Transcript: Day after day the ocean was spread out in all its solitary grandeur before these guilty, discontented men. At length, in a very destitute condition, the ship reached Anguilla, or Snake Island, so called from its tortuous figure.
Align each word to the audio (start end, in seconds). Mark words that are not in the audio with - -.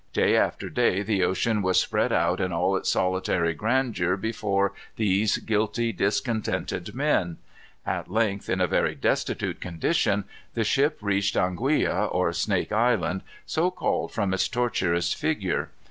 Day 0.13 0.35
after 0.35 0.67
day 0.67 1.03
the 1.03 1.23
ocean 1.23 1.61
was 1.61 1.79
spread 1.79 2.11
out 2.11 2.39
in 2.41 2.51
all 2.51 2.75
its 2.75 2.89
solitary 2.89 3.53
grandeur 3.53 4.17
before 4.17 4.73
these 4.95 5.37
guilty, 5.37 5.93
discontented 5.93 6.95
men. 6.95 7.37
At 7.85 8.09
length, 8.09 8.49
in 8.49 8.59
a 8.59 8.65
very 8.65 8.95
destitute 8.95 9.61
condition, 9.61 10.23
the 10.55 10.63
ship 10.63 10.97
reached 11.01 11.35
Anguilla, 11.35 12.07
or 12.11 12.33
Snake 12.33 12.71
Island, 12.71 13.21
so 13.45 13.69
called 13.69 14.11
from 14.11 14.33
its 14.33 14.47
tortuous 14.47 15.13
figure. 15.13 15.69